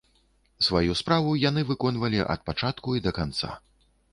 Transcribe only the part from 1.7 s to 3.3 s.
выконвалі ад пачатку і да